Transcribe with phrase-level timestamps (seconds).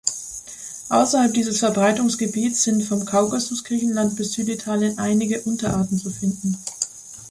[0.89, 6.57] Außerhalb dieses Verbreitungsgebiets sind vom Kaukasus, Griechenland bis Süditalien einige Unterarten zu finden.